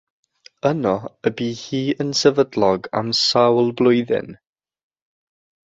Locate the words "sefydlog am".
2.21-3.13